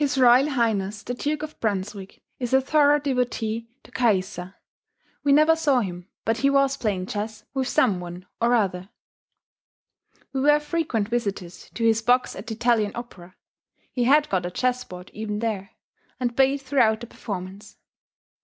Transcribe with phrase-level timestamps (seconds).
[0.01, 0.35] R.
[0.37, 1.05] H.
[1.05, 4.55] the Duke of Brunswick is a thorough devotee to Caïssa;
[5.23, 8.89] we never saw him but he was playing chess with some one or other.
[10.33, 13.35] We were frequent visitors to his box at the Italian Opera;
[13.91, 15.73] he had got a chess board even there,
[16.19, 17.77] and played throughout the performance.